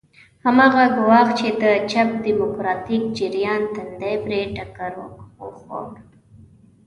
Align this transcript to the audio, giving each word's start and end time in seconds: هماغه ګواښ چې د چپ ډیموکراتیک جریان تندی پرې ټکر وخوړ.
هماغه 0.45 0.85
ګواښ 0.95 1.27
چې 1.39 1.47
د 1.61 1.63
چپ 1.91 2.09
ډیموکراتیک 2.25 3.03
جریان 3.17 3.61
تندی 3.73 4.15
پرې 4.23 4.39
ټکر 4.55 4.91
وخوړ. 5.39 5.87